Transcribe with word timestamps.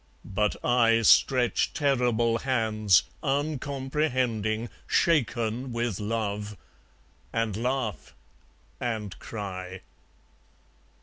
But 0.25 0.55
I 0.65 1.03
Stretch 1.03 1.75
terrible 1.75 2.39
hands, 2.39 3.03
uncomprehending, 3.21 4.69
Shaken 4.87 5.71
with 5.71 5.99
love; 5.99 6.57
and 7.31 7.55
laugh; 7.55 8.15
and 8.79 9.19
cry. 9.19 9.81